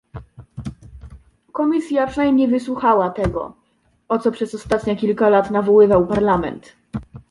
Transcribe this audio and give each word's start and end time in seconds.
Komisja 1.51 2.07
przynajmniej 2.07 2.47
wysłuchała 2.47 3.09
tego, 3.09 3.55
o 4.07 4.19
co 4.19 4.31
przez 4.31 4.55
ostatnie 4.55 4.95
kilka 4.95 5.29
lat 5.29 5.51
nawoływał 5.51 6.07
Parlament 6.07 6.75